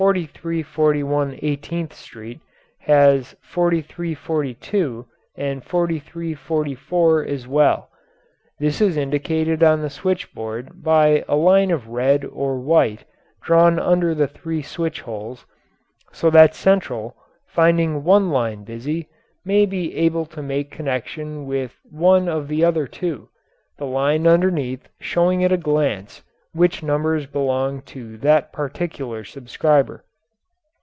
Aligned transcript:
4341 0.01 1.37
Eighteenth 1.43 1.93
Street, 1.93 2.39
for 2.81 2.91
instance, 2.91 3.35
has 3.35 3.35
4342 3.43 5.05
and 5.35 5.63
4344 5.63 7.23
as 7.25 7.47
well. 7.47 7.87
This 8.57 8.81
is 8.81 8.97
indicated 8.97 9.61
on 9.61 9.83
the 9.83 9.91
switchboard 9.91 10.81
by 10.81 11.23
a 11.29 11.35
line 11.35 11.69
of 11.69 11.89
red 11.89 12.25
or 12.25 12.57
white 12.59 13.05
drawn 13.43 13.77
under 13.77 14.15
the 14.15 14.27
three 14.27 14.63
switch 14.63 15.01
holes, 15.01 15.45
so 16.11 16.31
that 16.31 16.55
central, 16.55 17.15
finding 17.45 18.03
one 18.03 18.31
line 18.31 18.63
busy, 18.63 19.07
may 19.45 19.67
be 19.67 19.95
able 19.95 20.25
to 20.25 20.41
make 20.41 20.71
connection 20.71 21.45
with 21.45 21.75
one 21.91 22.27
of 22.27 22.47
the 22.47 22.65
other 22.65 22.87
two, 22.87 23.29
the 23.77 23.85
line 23.85 24.25
underneath 24.25 24.89
showing 24.99 25.43
at 25.43 25.51
a 25.51 25.57
glance 25.57 26.23
which 26.53 26.83
numbers 26.83 27.25
belong 27.27 27.81
to 27.83 28.17
that 28.17 28.51
particular 28.51 29.23
subscriber. 29.23 30.03